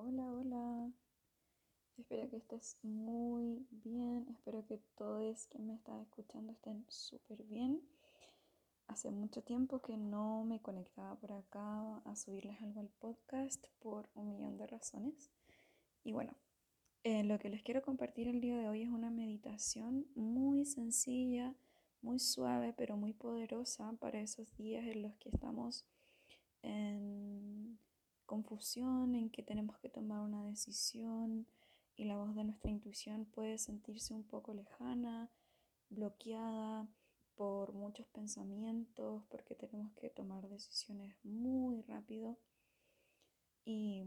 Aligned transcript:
Hola, 0.00 0.32
hola. 0.32 0.92
Espero 1.96 2.30
que 2.30 2.36
estés 2.36 2.78
muy 2.84 3.66
bien. 3.82 4.28
Espero 4.30 4.64
que 4.64 4.78
todos 4.96 5.46
que 5.46 5.58
me 5.58 5.74
están 5.74 6.02
escuchando 6.02 6.52
estén 6.52 6.86
súper 6.88 7.42
bien. 7.42 7.82
Hace 8.86 9.10
mucho 9.10 9.42
tiempo 9.42 9.82
que 9.82 9.96
no 9.96 10.44
me 10.44 10.62
conectaba 10.62 11.16
por 11.16 11.32
acá 11.32 11.98
a 12.04 12.14
subirles 12.14 12.62
algo 12.62 12.78
al 12.78 12.90
podcast 13.00 13.66
por 13.80 14.08
un 14.14 14.28
millón 14.28 14.56
de 14.56 14.68
razones. 14.68 15.32
Y 16.04 16.12
bueno, 16.12 16.32
eh, 17.02 17.24
lo 17.24 17.40
que 17.40 17.50
les 17.50 17.64
quiero 17.64 17.82
compartir 17.82 18.28
el 18.28 18.40
día 18.40 18.56
de 18.56 18.68
hoy 18.68 18.82
es 18.82 18.90
una 18.90 19.10
meditación 19.10 20.06
muy 20.14 20.64
sencilla, 20.64 21.56
muy 22.02 22.20
suave, 22.20 22.72
pero 22.72 22.96
muy 22.96 23.14
poderosa 23.14 23.92
para 23.98 24.20
esos 24.20 24.56
días 24.56 24.86
en 24.86 25.02
los 25.02 25.16
que 25.16 25.30
estamos 25.30 25.84
en 26.62 27.80
confusión, 28.28 29.16
en 29.16 29.30
que 29.30 29.42
tenemos 29.42 29.78
que 29.78 29.88
tomar 29.88 30.20
una 30.20 30.44
decisión 30.44 31.48
y 31.96 32.04
la 32.04 32.16
voz 32.16 32.36
de 32.36 32.44
nuestra 32.44 32.70
intuición 32.70 33.24
puede 33.24 33.58
sentirse 33.58 34.14
un 34.14 34.22
poco 34.22 34.54
lejana, 34.54 35.30
bloqueada 35.88 36.86
por 37.34 37.72
muchos 37.72 38.06
pensamientos, 38.08 39.24
porque 39.30 39.54
tenemos 39.54 39.92
que 39.94 40.10
tomar 40.10 40.48
decisiones 40.48 41.16
muy 41.24 41.82
rápido 41.82 42.38
y, 43.64 44.04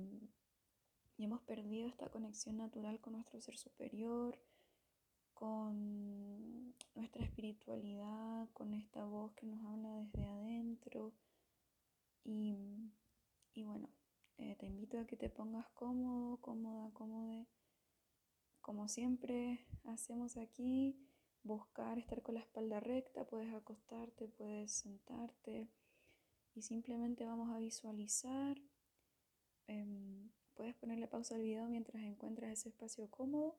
hemos 1.18 1.42
perdido 1.42 1.88
esta 1.88 2.10
conexión 2.10 2.58
natural 2.58 3.00
con 3.00 3.14
nuestro 3.14 3.40
ser 3.42 3.56
superior, 3.56 4.40
con 5.36 6.74
nuestra 6.96 7.24
espiritualidad, 7.24 8.50
con 8.54 8.74
esta 8.74 9.06
voz 9.06 9.32
que 9.34 9.46
nos 9.46 9.64
habla 9.66 9.94
desde 9.98 10.26
adentro. 10.26 11.14
Y, 12.24 12.56
y 13.54 13.64
bueno, 13.64 13.88
eh, 14.42 14.56
te 14.56 14.66
invito 14.66 15.00
a 15.00 15.06
que 15.06 15.16
te 15.16 15.30
pongas 15.30 15.68
cómodo, 15.70 16.38
cómoda, 16.38 16.90
cómoda. 16.94 17.46
Como 18.62 18.88
siempre 18.88 19.68
hacemos 19.84 20.36
aquí, 20.36 20.98
buscar 21.44 22.00
estar 22.00 22.24
con 22.24 22.34
la 22.36 22.42
espalda 22.42 22.80
recta, 22.80 23.24
puedes 23.26 23.54
acostarte, 23.54 24.28
puedes 24.28 24.72
sentarte 24.72 25.70
y 26.56 26.64
simplemente 26.64 27.24
vamos 27.24 27.52
a 27.52 27.60
visualizar. 27.60 28.58
Eh, 29.68 30.28
puedes 30.56 30.74
ponerle 30.74 31.08
pausa 31.08 31.36
al 31.36 31.42
video 31.42 31.68
mientras 31.68 32.02
encuentras 32.02 32.52
ese 32.52 32.70
espacio 32.70 33.12
cómodo. 33.12 33.56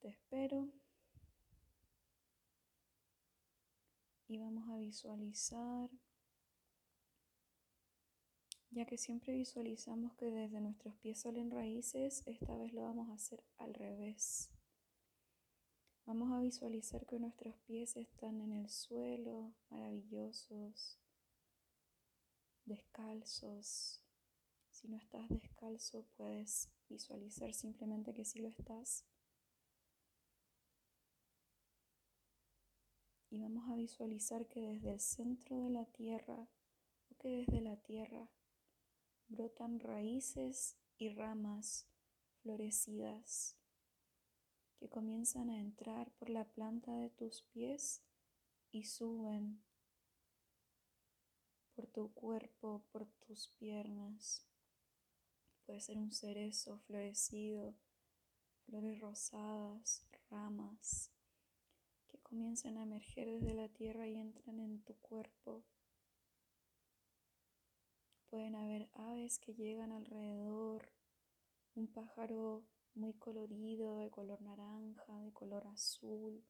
Te 0.00 0.08
espero. 0.08 0.66
Y 4.28 4.38
vamos 4.38 4.66
a 4.70 4.76
visualizar 4.76 5.90
ya 8.70 8.86
que 8.86 8.96
siempre 8.96 9.32
visualizamos 9.32 10.14
que 10.14 10.30
desde 10.30 10.60
nuestros 10.60 10.94
pies 10.96 11.20
salen 11.20 11.50
raíces, 11.50 12.22
esta 12.26 12.56
vez 12.56 12.72
lo 12.72 12.82
vamos 12.82 13.08
a 13.08 13.14
hacer 13.14 13.42
al 13.58 13.74
revés. 13.74 14.50
Vamos 16.06 16.32
a 16.32 16.40
visualizar 16.40 17.04
que 17.06 17.18
nuestros 17.18 17.56
pies 17.66 17.96
están 17.96 18.40
en 18.40 18.52
el 18.52 18.68
suelo, 18.68 19.52
maravillosos, 19.70 20.98
descalzos. 22.64 24.02
Si 24.70 24.88
no 24.88 24.96
estás 24.96 25.28
descalzo, 25.28 26.06
puedes 26.16 26.70
visualizar 26.88 27.52
simplemente 27.52 28.14
que 28.14 28.24
sí 28.24 28.38
lo 28.38 28.48
estás. 28.48 29.04
Y 33.30 33.38
vamos 33.40 33.68
a 33.68 33.76
visualizar 33.76 34.46
que 34.46 34.60
desde 34.60 34.92
el 34.92 35.00
centro 35.00 35.58
de 35.58 35.70
la 35.70 35.84
tierra, 35.86 36.48
o 37.10 37.14
que 37.18 37.28
desde 37.28 37.60
la 37.60 37.76
tierra, 37.76 38.28
brotan 39.30 39.78
raíces 39.78 40.76
y 40.98 41.08
ramas 41.08 41.86
florecidas 42.42 43.56
que 44.76 44.88
comienzan 44.88 45.50
a 45.50 45.58
entrar 45.58 46.10
por 46.12 46.30
la 46.30 46.44
planta 46.44 46.92
de 46.92 47.10
tus 47.10 47.42
pies 47.42 48.02
y 48.72 48.84
suben 48.84 49.62
por 51.74 51.86
tu 51.86 52.12
cuerpo, 52.12 52.82
por 52.90 53.06
tus 53.26 53.48
piernas. 53.58 54.44
Puede 55.64 55.80
ser 55.80 55.96
un 55.96 56.12
cerezo 56.12 56.78
florecido, 56.80 57.74
flores 58.66 59.00
rosadas, 59.00 60.04
ramas 60.28 61.12
que 62.08 62.18
comienzan 62.18 62.78
a 62.78 62.82
emerger 62.82 63.30
desde 63.30 63.54
la 63.54 63.68
tierra 63.68 64.08
y 64.08 64.16
entran 64.16 64.58
en 64.58 64.82
tu 64.82 64.94
cuerpo 64.96 65.64
Pueden 68.30 68.54
haber 68.54 68.88
aves 68.94 69.40
que 69.40 69.54
llegan 69.54 69.90
alrededor, 69.90 70.92
un 71.74 71.88
pájaro 71.88 72.62
muy 72.94 73.12
colorido, 73.14 73.96
de 73.96 74.08
color 74.08 74.40
naranja, 74.40 75.18
de 75.18 75.32
color 75.32 75.66
azul, 75.66 76.44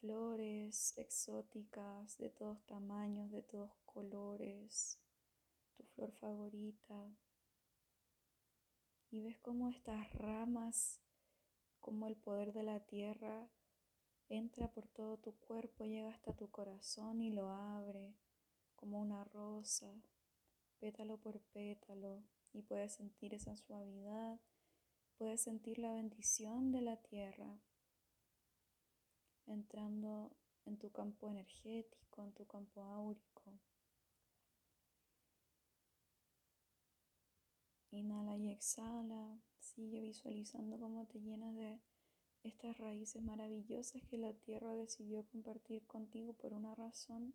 flores 0.00 0.92
exóticas 0.98 2.18
de 2.18 2.30
todos 2.30 2.66
tamaños, 2.66 3.30
de 3.30 3.44
todos 3.44 3.70
colores, 3.84 4.98
tu 5.76 5.84
flor 5.84 6.10
favorita. 6.14 7.16
Y 9.12 9.20
ves 9.20 9.38
cómo 9.38 9.68
estas 9.68 10.12
ramas, 10.14 11.00
como 11.78 12.08
el 12.08 12.16
poder 12.16 12.52
de 12.52 12.64
la 12.64 12.80
tierra, 12.80 13.48
entra 14.28 14.66
por 14.66 14.88
todo 14.88 15.16
tu 15.18 15.36
cuerpo, 15.36 15.84
llega 15.84 16.10
hasta 16.10 16.34
tu 16.34 16.50
corazón 16.50 17.20
y 17.20 17.30
lo 17.30 17.52
abre 17.52 18.16
como 18.82 19.00
una 19.00 19.22
rosa, 19.22 19.94
pétalo 20.80 21.16
por 21.16 21.40
pétalo, 21.52 22.24
y 22.52 22.62
puedes 22.62 22.94
sentir 22.94 23.32
esa 23.32 23.56
suavidad, 23.56 24.40
puedes 25.18 25.40
sentir 25.40 25.78
la 25.78 25.92
bendición 25.92 26.72
de 26.72 26.80
la 26.80 26.96
tierra 26.96 27.60
entrando 29.46 30.36
en 30.64 30.78
tu 30.78 30.90
campo 30.90 31.30
energético, 31.30 32.24
en 32.24 32.32
tu 32.32 32.44
campo 32.48 32.82
áurico. 32.82 33.60
Inhala 37.92 38.36
y 38.36 38.50
exhala, 38.50 39.38
sigue 39.60 40.00
visualizando 40.00 40.80
cómo 40.80 41.06
te 41.06 41.20
llenas 41.20 41.54
de 41.54 41.80
estas 42.42 42.76
raíces 42.78 43.22
maravillosas 43.22 44.02
que 44.02 44.18
la 44.18 44.32
tierra 44.32 44.74
decidió 44.74 45.24
compartir 45.28 45.86
contigo 45.86 46.32
por 46.32 46.52
una 46.52 46.74
razón 46.74 47.32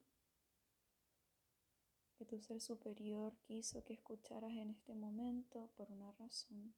que 2.17 2.25
tu 2.25 2.39
ser 2.41 2.59
superior 2.59 3.37
quiso 3.43 3.83
que 3.83 3.93
escucharas 3.93 4.51
en 4.51 4.71
este 4.71 4.95
momento 4.95 5.69
por 5.77 5.91
una 5.91 6.11
razón. 6.13 6.73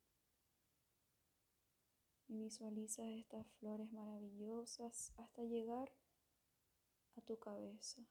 Y 2.28 2.38
visualizas 2.38 3.08
estas 3.08 3.48
flores 3.60 3.92
maravillosas 3.92 5.14
hasta 5.18 5.44
llegar 5.44 5.92
a 7.16 7.22
tu 7.22 7.40
cabeza. 7.40 8.06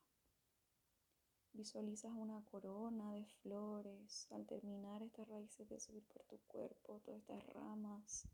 Visualizas 1.53 2.13
una 2.13 2.43
corona 2.47 3.13
de 3.13 3.27
flores 3.43 4.27
al 4.31 4.47
terminar 4.47 5.03
estas 5.03 5.29
raíces 5.29 5.69
de 5.69 5.79
subir 5.81 6.05
por 6.07 6.23
tu 6.25 6.39
cuerpo, 6.47 7.01
todas 7.01 7.21
estas 7.21 7.47
ramas, 7.49 8.27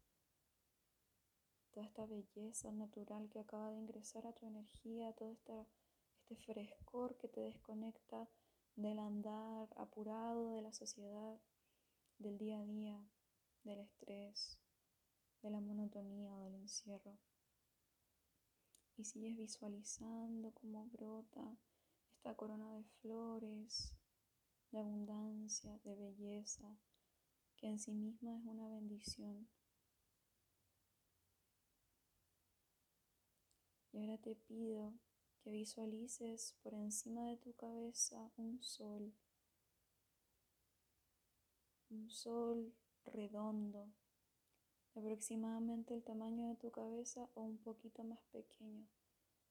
toda 1.72 1.84
esta 1.84 2.06
belleza 2.06 2.70
natural 2.70 3.28
que 3.28 3.40
acaba 3.40 3.70
de 3.70 3.78
ingresar 3.78 4.26
a 4.26 4.32
tu 4.32 4.46
energía, 4.46 5.12
todo 5.12 5.32
este 5.32 5.66
frescor 6.46 7.16
que 7.16 7.28
te 7.28 7.40
desconecta 7.40 8.28
del 8.76 8.98
andar 8.98 9.68
apurado 9.76 10.50
de 10.50 10.62
la 10.62 10.72
sociedad, 10.72 11.38
del 12.18 12.38
día 12.38 12.58
a 12.58 12.64
día, 12.64 13.00
del 13.62 13.80
estrés, 13.80 14.58
de 15.42 15.50
la 15.50 15.60
monotonía 15.60 16.34
o 16.34 16.40
del 16.40 16.54
encierro. 16.54 17.18
Y 18.96 19.04
sigues 19.04 19.36
visualizando 19.36 20.52
cómo 20.52 20.86
brota 20.86 21.58
esta 22.16 22.34
corona 22.34 22.72
de 22.72 22.84
flores, 23.00 23.94
de 24.70 24.78
abundancia, 24.78 25.78
de 25.84 25.94
belleza, 25.94 26.78
que 27.56 27.68
en 27.68 27.78
sí 27.78 27.92
misma 27.92 28.36
es 28.36 28.44
una 28.44 28.68
bendición. 28.68 29.48
Y 33.92 34.00
ahora 34.00 34.18
te 34.18 34.34
pido 34.34 34.94
que 35.44 35.50
visualices 35.50 36.56
por 36.62 36.72
encima 36.72 37.28
de 37.28 37.36
tu 37.36 37.52
cabeza 37.52 38.30
un 38.38 38.62
sol, 38.62 39.12
un 41.90 42.08
sol 42.08 42.72
redondo, 43.04 43.92
aproximadamente 44.94 45.92
el 45.92 46.02
tamaño 46.02 46.48
de 46.48 46.56
tu 46.56 46.70
cabeza 46.70 47.28
o 47.34 47.42
un 47.42 47.58
poquito 47.58 48.02
más 48.04 48.20
pequeño, 48.32 48.88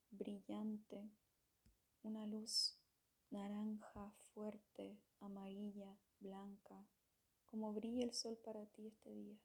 brillante, 0.09 1.11
una 2.01 2.25
luz 2.25 2.75
naranja, 3.29 4.11
fuerte, 4.33 4.97
amarilla, 5.19 5.95
blanca, 6.19 6.87
como 7.45 7.71
brilla 7.71 8.03
el 8.03 8.15
sol 8.15 8.35
para 8.43 8.65
ti 8.65 8.87
este 8.87 9.13
día. 9.13 9.37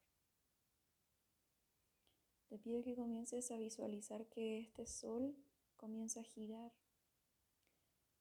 Te 2.48 2.58
pido 2.58 2.82
que 2.82 2.94
comiences 2.94 3.50
a 3.50 3.56
visualizar 3.56 4.26
que 4.28 4.58
este 4.58 4.86
sol 4.86 5.34
comienza 5.76 6.20
a 6.20 6.24
girar 6.24 6.72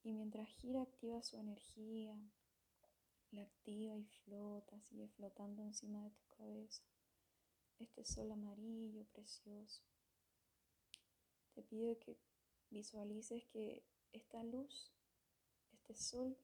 y 0.03 0.13
mientras 0.13 0.47
gira 0.47 0.81
activa 0.81 1.21
su 1.21 1.37
energía, 1.37 2.17
la 3.31 3.43
activa 3.43 3.97
y 3.97 4.05
flota, 4.05 4.79
sigue 4.81 5.07
flotando 5.09 5.61
encima 5.63 6.03
de 6.03 6.11
tu 6.11 6.23
cabeza. 6.37 6.83
Este 7.79 8.05
sol 8.05 8.31
amarillo, 8.31 9.05
precioso. 9.11 9.83
Te 11.53 11.63
pido 11.63 11.99
que 11.99 12.17
visualices 12.69 13.45
que 13.47 13.83
esta 14.13 14.43
luz, 14.43 14.91
este 15.73 15.95
sol, 15.95 16.37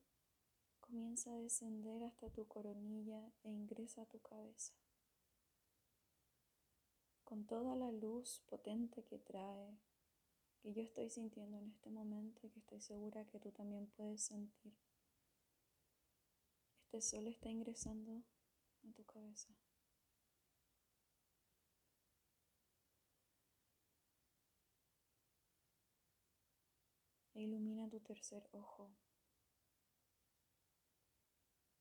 comienza 0.88 1.32
a 1.32 1.38
descender 1.38 2.02
hasta 2.04 2.30
tu 2.30 2.48
coronilla 2.48 3.22
e 3.44 3.50
ingresa 3.50 4.04
a 4.04 4.06
tu 4.06 4.20
cabeza. 4.20 4.74
Con 7.26 7.46
toda 7.46 7.76
la 7.76 7.92
luz 7.92 8.42
potente 8.48 9.04
que 9.04 9.20
trae, 9.20 9.78
que 10.62 10.74
yo 10.74 10.82
estoy 10.82 11.10
sintiendo 11.10 11.58
en 11.58 11.68
este 11.72 11.90
momento 11.90 12.40
y 12.48 12.50
que 12.50 12.60
estoy 12.60 12.80
segura 12.80 13.26
que 13.26 13.40
tú 13.40 13.52
también 13.52 13.88
puedes 13.98 14.22
sentir. 14.22 14.74
Este 16.86 17.02
sol 17.02 17.28
está 17.28 17.50
ingresando 17.50 18.24
a 18.88 18.94
tu 18.94 19.04
cabeza. 19.04 19.50
E 27.34 27.42
ilumina 27.42 27.90
tu 27.90 28.00
tercer 28.00 28.48
ojo. 28.54 28.90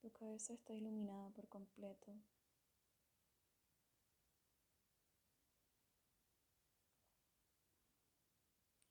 Tu 0.07 0.13
cabeza 0.13 0.55
está 0.55 0.73
iluminada 0.73 1.31
por 1.31 1.49
completo. 1.49 2.15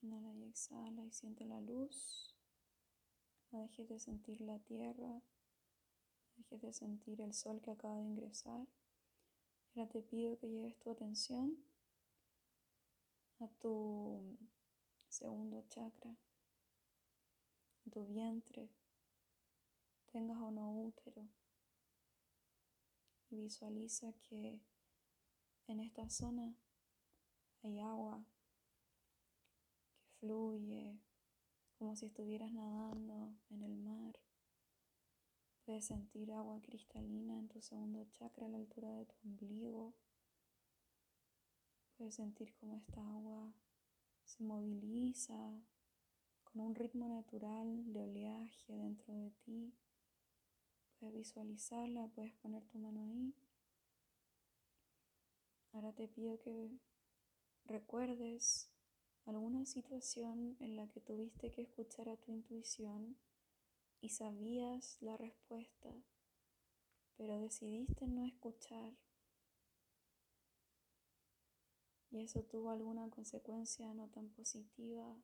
Inhala 0.02 0.34
y 0.34 0.44
exhala 0.44 1.06
y 1.06 1.12
siente 1.14 1.46
la 1.46 1.62
luz. 1.62 2.36
No 3.50 3.62
dejes 3.62 3.88
de 3.88 3.98
sentir 3.98 4.42
la 4.42 4.60
tierra. 4.60 5.08
No 5.08 5.24
dejes 6.36 6.62
de 6.62 6.74
sentir 6.74 7.22
el 7.22 7.34
sol 7.34 7.62
que 7.62 7.72
acaba 7.72 7.96
de 7.96 8.04
ingresar. 8.04 8.68
Ahora 9.74 9.88
te 9.88 10.02
pido 10.02 10.38
que 10.38 10.50
lleves 10.50 10.78
tu 10.80 10.90
atención 10.90 11.64
a 13.40 13.48
tu 13.48 14.38
segundo 15.08 15.64
chakra, 15.70 16.18
a 17.88 17.90
tu 17.90 18.06
vientre, 18.06 18.70
tengas 20.16 20.38
o 20.38 20.50
no 20.50 20.72
útero. 20.72 21.28
Y 23.30 23.36
visualiza 23.36 24.14
que 24.14 24.62
en 25.68 25.82
esta 25.82 26.10
zona 26.10 26.56
hay 27.64 27.82
agua 27.82 28.26
fluye 30.22 31.02
como 31.78 31.98
si 31.98 32.06
estuvieras 32.06 32.54
nadando 32.54 33.36
en 33.50 33.62
el 33.64 33.76
mar. 33.76 34.18
Puedes 35.66 35.84
sentir 35.84 36.32
agua 36.32 36.62
cristalina 36.62 37.38
en 37.38 37.50
tu 37.50 37.60
segundo 37.60 38.06
chakra 38.06 38.46
a 38.46 38.50
la 38.50 38.58
altura 38.58 38.90
de 38.92 39.06
tu 39.08 39.16
ombligo. 39.26 39.96
Puedes 41.98 42.16
sentir 42.16 42.56
cómo 42.56 42.78
esta 42.78 43.02
agua 43.16 43.54
se 44.24 44.42
moviliza 44.46 45.62
con 46.46 46.62
un 46.62 46.74
ritmo 46.74 47.10
natural 47.10 47.92
de 47.92 48.00
oleaje 48.00 48.74
dentro 48.78 49.14
de 49.14 49.32
ti. 49.44 49.74
Visualizarla, 51.12 52.08
puedes 52.10 52.34
poner 52.34 52.64
tu 52.66 52.78
mano 52.78 53.02
ahí. 53.02 53.34
Ahora 55.74 55.94
te 55.94 56.08
pido 56.08 56.40
que 56.40 56.70
recuerdes 57.66 58.70
alguna 59.26 59.66
situación 59.66 60.56
en 60.60 60.76
la 60.76 60.88
que 60.88 61.02
tuviste 61.02 61.52
que 61.52 61.64
escuchar 61.64 62.10
a 62.10 62.18
tu 62.18 62.32
intuición 62.32 63.18
y 64.02 64.10
sabías 64.10 65.02
la 65.02 65.18
respuesta, 65.18 65.90
pero 67.18 67.40
decidiste 67.40 68.08
no 68.08 68.26
escuchar. 68.26 68.94
Y 72.12 72.22
eso 72.22 72.44
tuvo 72.44 72.70
alguna 72.70 73.10
consecuencia 73.10 73.94
no 73.94 74.08
tan 74.10 74.30
positiva 74.30 75.18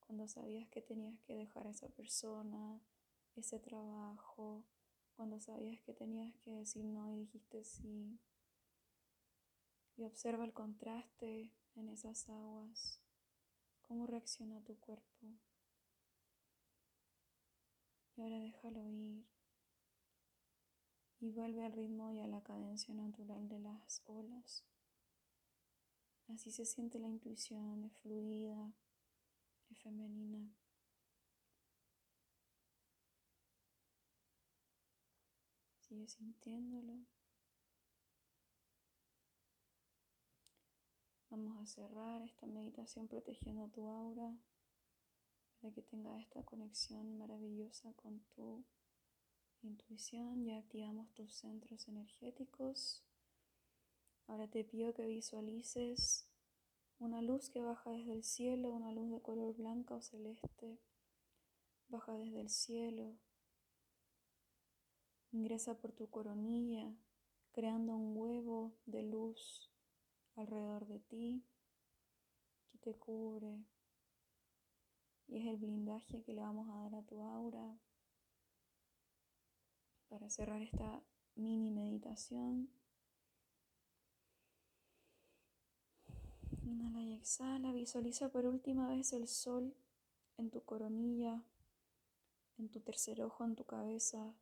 cuando 0.00 0.26
sabías 0.26 0.68
que 0.70 0.82
tenías 0.82 1.20
que 1.20 1.36
dejar 1.36 1.68
a 1.68 1.70
esa 1.70 1.88
persona, 1.88 2.80
ese 3.40 3.58
trabajo, 3.58 4.64
cuando 5.16 5.40
sabías 5.40 5.80
que 5.82 5.92
tenías 5.92 6.34
que 6.38 6.52
decir 6.52 6.84
no 6.84 7.10
y 7.10 7.16
dijiste 7.16 7.64
sí. 7.64 8.18
Y 9.96 10.04
observa 10.04 10.44
el 10.44 10.52
contraste 10.52 11.52
en 11.74 11.88
esas 11.88 12.28
aguas, 12.28 13.00
cómo 13.82 14.06
reacciona 14.06 14.62
tu 14.62 14.78
cuerpo. 14.78 15.26
Y 18.16 18.22
ahora 18.22 18.38
déjalo 18.38 18.88
ir 18.88 19.26
y 21.20 21.30
vuelve 21.30 21.64
al 21.64 21.72
ritmo 21.72 22.10
y 22.12 22.20
a 22.20 22.26
la 22.26 22.42
cadencia 22.42 22.94
natural 22.94 23.48
de 23.48 23.58
las 23.58 24.02
olas. 24.06 24.64
Así 26.28 26.50
se 26.50 26.64
siente 26.64 26.98
la 26.98 27.08
intuición, 27.08 27.84
es 27.84 27.92
fluida, 27.98 28.72
es 29.70 29.78
femenina. 29.78 30.59
Sigue 35.90 36.06
sintiéndolo. 36.06 37.04
Vamos 41.30 41.60
a 41.60 41.66
cerrar 41.66 42.22
esta 42.22 42.46
meditación 42.46 43.08
protegiendo 43.08 43.66
tu 43.70 43.88
aura 43.88 44.38
para 45.60 45.74
que 45.74 45.82
tenga 45.82 46.16
esta 46.20 46.44
conexión 46.44 47.18
maravillosa 47.18 47.92
con 47.94 48.20
tu 48.36 48.64
intuición. 49.62 50.44
Ya 50.44 50.58
activamos 50.58 51.12
tus 51.12 51.34
centros 51.34 51.88
energéticos. 51.88 53.02
Ahora 54.28 54.46
te 54.46 54.62
pido 54.62 54.94
que 54.94 55.08
visualices 55.08 56.28
una 57.00 57.20
luz 57.20 57.50
que 57.50 57.62
baja 57.62 57.90
desde 57.90 58.12
el 58.12 58.22
cielo, 58.22 58.70
una 58.70 58.92
luz 58.92 59.10
de 59.10 59.20
color 59.20 59.56
blanca 59.56 59.96
o 59.96 60.02
celeste. 60.02 60.78
Baja 61.88 62.12
desde 62.12 62.42
el 62.42 62.48
cielo. 62.48 63.18
Ingresa 65.32 65.74
por 65.74 65.92
tu 65.92 66.10
coronilla, 66.10 66.92
creando 67.52 67.94
un 67.94 68.16
huevo 68.16 68.72
de 68.86 69.02
luz 69.04 69.70
alrededor 70.34 70.86
de 70.86 70.98
ti 70.98 71.44
que 72.70 72.78
te 72.78 72.94
cubre 72.94 73.64
y 75.28 75.38
es 75.38 75.46
el 75.46 75.56
blindaje 75.58 76.22
que 76.22 76.32
le 76.32 76.42
vamos 76.42 76.68
a 76.68 76.78
dar 76.82 76.94
a 76.96 77.02
tu 77.02 77.22
aura 77.22 77.78
para 80.08 80.28
cerrar 80.28 80.60
esta 80.60 81.02
mini 81.36 81.70
meditación. 81.70 82.68
Inhala 86.64 87.02
y 87.02 87.14
exhala. 87.14 87.72
Visualiza 87.72 88.28
por 88.28 88.44
última 88.44 88.88
vez 88.88 89.12
el 89.12 89.28
sol 89.28 89.74
en 90.36 90.50
tu 90.50 90.64
coronilla, 90.64 91.44
en 92.58 92.68
tu 92.68 92.80
tercer 92.80 93.22
ojo, 93.22 93.44
en 93.44 93.54
tu 93.54 93.64
cabeza, 93.64 94.34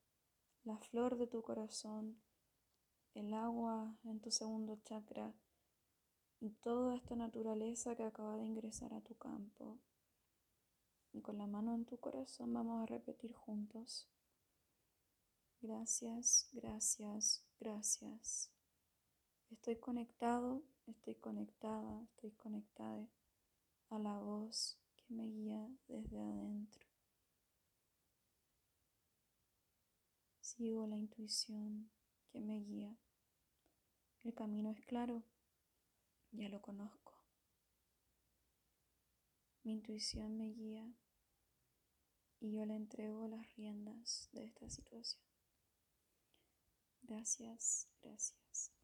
la 0.68 0.76
flor 0.76 1.16
de 1.16 1.26
tu 1.26 1.40
corazón, 1.40 2.20
el 3.14 3.32
agua 3.32 3.96
en 4.04 4.20
tu 4.20 4.30
segundo 4.30 4.76
chakra 4.84 5.32
y 6.40 6.50
toda 6.50 6.94
esta 6.94 7.16
naturaleza 7.16 7.96
que 7.96 8.04
acaba 8.04 8.36
de 8.36 8.44
ingresar 8.44 8.92
a 8.92 9.00
tu 9.00 9.14
campo. 9.14 9.78
Y 11.14 11.22
con 11.22 11.38
la 11.38 11.46
mano 11.46 11.74
en 11.74 11.86
tu 11.86 11.96
corazón 11.96 12.52
vamos 12.52 12.82
a 12.82 12.86
repetir 12.86 13.32
juntos. 13.32 14.10
Gracias, 15.62 16.50
gracias, 16.52 17.42
gracias. 17.58 18.50
Estoy 19.50 19.76
conectado, 19.76 20.62
estoy 20.86 21.14
conectada, 21.14 22.02
estoy 22.02 22.32
conectada 22.32 23.08
a 23.88 23.98
la 23.98 24.18
voz 24.18 24.78
que 24.98 25.14
me 25.14 25.24
guía 25.24 25.66
desde 25.88 26.20
adentro. 26.20 26.87
Sigo 30.58 30.88
la 30.88 30.96
intuición 30.96 31.88
que 32.32 32.40
me 32.40 32.58
guía. 32.58 32.98
El 34.24 34.34
camino 34.34 34.72
es 34.72 34.84
claro 34.86 35.22
ya 36.32 36.48
lo 36.48 36.60
conozco. 36.60 37.14
Mi 39.62 39.74
intuición 39.74 40.36
me 40.36 40.50
guía 40.50 40.92
y 42.40 42.50
yo 42.50 42.66
le 42.66 42.74
entrego 42.74 43.28
las 43.28 43.54
riendas 43.54 44.30
de 44.32 44.46
esta 44.46 44.68
situación. 44.68 45.22
Gracias, 47.02 47.86
gracias. 48.02 48.77